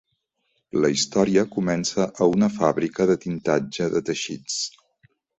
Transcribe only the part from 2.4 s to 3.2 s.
fàbrica de